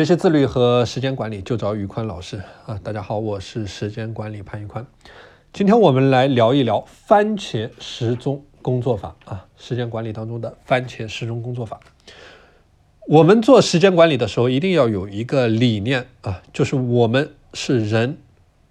[0.00, 2.80] 学习自律和时间管理就找宇宽老师啊！
[2.82, 4.86] 大家好，我是时间管理潘宇宽。
[5.52, 11.78] 今天我们来聊一聊番茄时钟工作法啊，时间管理当中的番茄时钟工作法。
[13.08, 18.16] 我们做时间管理的时候，一定要有一个理念啊，就是我们是人，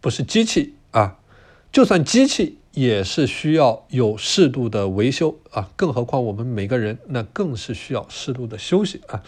[0.02, 1.20] 不是机器啊。
[1.72, 9.22] 就算机器也是需要有适度的维修啊，更何况我们每个人，那更是需要适度的休息啊。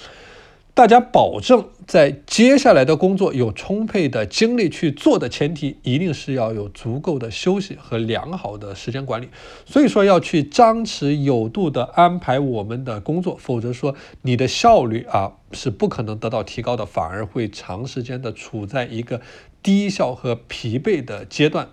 [0.73, 9.27] 大家保证在接下来的工作有充沛的精力去做的前提，一定是要有足够的休息和良好的时间管理。
[9.65, 19.19] 所以说要去张弛有度的安排我们的工作，否则说你的效率啊是不可能得到提高的，反而会长时间的处在一个
[19.61, 21.67] 低效和疲惫的阶段。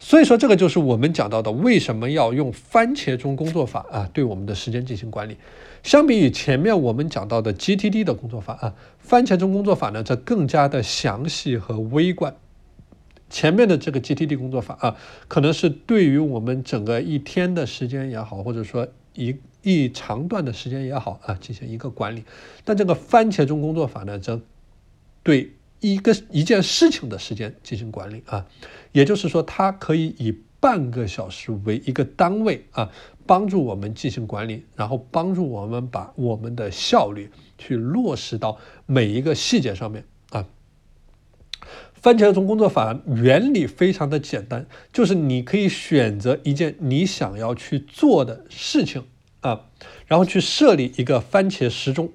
[0.00, 4.08] 所以说，这个就是我们讲到的，为什么要用番茄钟工作法啊？
[4.12, 5.36] 对我们的时间进行管理。
[5.82, 12.36] 相比于前面我们讲到的 GTD 的工作法啊，番茄钟工作法呢，这更加的详细和微观。
[13.28, 22.22] 前面的这个 GTD 工作法啊，可能是对于我们整个一天的时间也好，或者说一一长段的时间也好啊，进行一个管理。
[22.64, 24.40] 但这个番茄钟工作法呢，则
[25.24, 25.50] 对。
[25.80, 28.46] 一个一件事情的时间进行管理啊，
[28.92, 32.90] 也就是说，它可以以半个小时为一个单位啊，
[33.26, 40.46] 帮助我们进行管理，然后帮助我们把我们的效率去落实到每一个细节上面啊。
[41.94, 49.04] 番茄钟工作法原理非常的简单，就是你可以选择一件你想要去做的事情
[49.40, 49.66] 啊，
[50.06, 52.12] 然后去设立一个番茄时钟。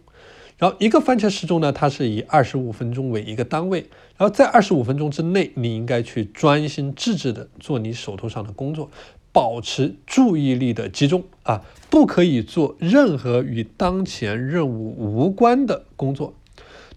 [0.63, 3.79] 然后一个番茄时钟呢，它是以二十五分钟为一个单位，
[4.15, 8.89] 然后在二十五分钟之内，你应该去专心致志的做你手头上的工作，
[9.33, 16.33] 保持注意力的集中啊，不可以做任何与当前任务无关的工作。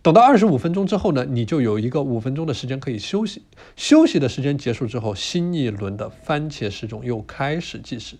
[0.00, 3.42] 等到二十五分钟之后呢，你就有一个五分钟的时间可以休息。
[3.74, 8.14] 休息的时间结束之后，新一轮的番茄时钟又开始计时。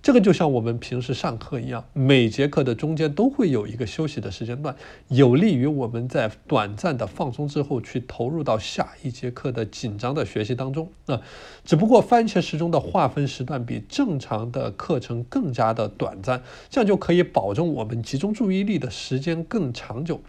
[0.00, 4.74] 这个就像我们平时上课一样，每节课的中间都会有一个休息的时间段，
[5.08, 10.90] 有利于我们在短暂的放松之后去投入到下一节课的紧张的学习当中。
[11.06, 11.20] 那
[11.64, 20.20] 只不过番茄时钟的划分时段比正常的课程更加的短暂，这样就可以保证我们集中注意力的时间更长久，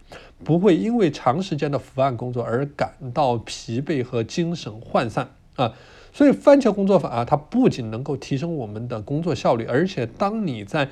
[0.44, 5.74] 不会因为长时间的伏案工作而感到疲惫和精神涣散啊。
[6.12, 10.88] 所以番茄工作法啊，它不仅能够提升我们的工作效率，而且当你在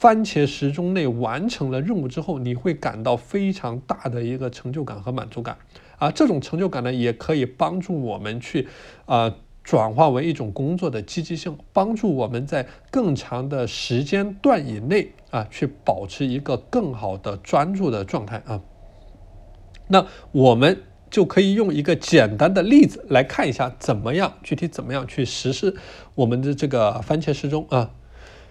[0.00, 5.56] 番茄时钟内完成了任务之后，你会感到非常大的一个成就感和满足感
[5.98, 6.10] 啊！
[6.10, 8.66] 这种成就感呢，也可以帮助我们去
[9.06, 9.32] 啊
[9.62, 18.60] 转化为一种工作的积极性，帮助我们在更长的时间段以内啊去保持一个更好的专注的状态啊。
[19.86, 20.82] 那我们。
[21.10, 25.76] 就可以用一个简单的例子来看一下，怎么样具体怎么样去实施
[26.14, 27.90] 我们的这个番茄时钟啊？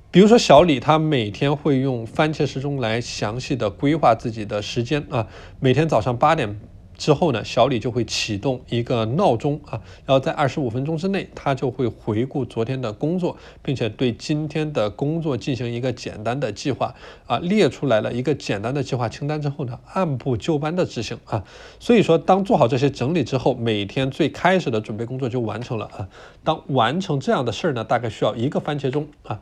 [0.09, 5.27] 比如说小李，他每天会用番茄时钟来详细的规划自己的时间啊，
[5.59, 6.59] 每天早上八点。
[6.97, 21.43] 之后呢，小李就会启动一个闹钟啊，然后在二十五分钟之内，他就会回顾昨天的工作，并且对今天的工作进行一个简单的计划啊，列出来了一个简单的计划清单之后呢，按部就班的执行啊。
[21.79, 26.09] 所以说，当做好这些整理之后，每天最开始的准备工作就完成了啊。
[26.43, 29.39] 当完成这样的事儿呢，大概需要一个番茄钟啊。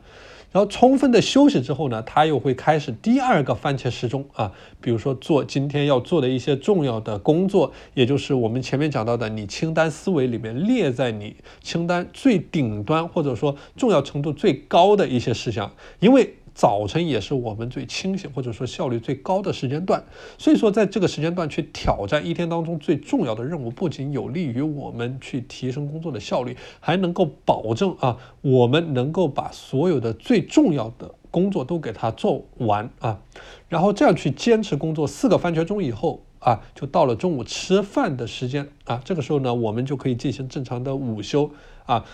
[0.56, 4.50] 然后充分的休息之后呢，他又会开始第二个番茄时钟啊，
[4.80, 16.36] 比如说做今天要做的一些重要的工作，也就是我们前面讲到的，你清单思维里面列在你清单最顶端或者说重要程度最高的一些事项，因为。
[16.56, 20.02] 早晨也是我们最清醒或者说效率最高的时间段，
[20.38, 33.20] 所以说在这个时间段去挑战一天当中最重要的任务，不仅有利于我们去提升工作的效率，还能够保证啊，我们能够把所有的最重要的工作都给它做完啊，
[33.68, 41.50] 然后这样去坚持工作四个番茄钟以后啊，就到了中午吃饭的时间啊，这个时候呢，我们就可以进行正常的午休
[41.84, 42.06] 啊。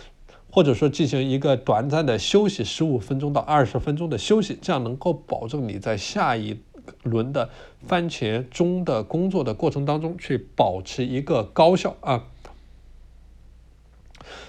[0.55, 6.61] 或者说进行一个短暂的休息，十五分钟到二十分钟的休息，这样能够保证你在下一
[7.03, 7.49] 轮的
[7.87, 12.27] 番茄钟的工作的过程当中去保持一个高效啊。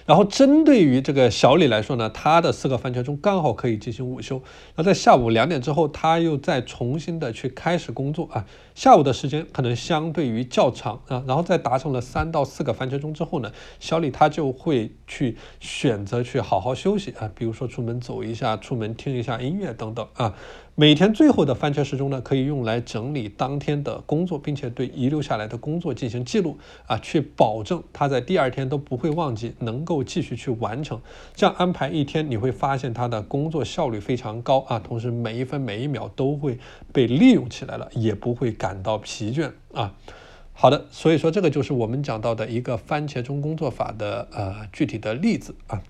[0.06, 4.42] 然后针对于这个小李来说呢，他的四个番茄钟刚好可以进行午休。
[4.76, 8.46] 那在下午两点之后，他又再重新的去开始工作啊。
[8.76, 20.34] 下午的时间可能相对于较长啊，然后在达成了三到四个番茄钟之后呢，小李他就会去选择去好好休息啊，比如说出门走一下，出门听一下音乐等等啊。
[20.76, 26.58] 每天最后的番茄时钟呢，可以用来整理当天的工作，并且对遗留下来的工作进行记录
[26.88, 31.00] 啊，去保证他在第二天都不会忘记，能够够继续去完成。
[31.36, 36.58] 这样安排一天，你会发现他的工作效率非常高啊，同时每一分每一秒都会
[36.92, 39.94] 被利用起来了，也不会感到疲倦啊。
[40.54, 45.82] 好的，所以说这个就是我们讲到的一个番茄钟工作法的呃具体的例子啊。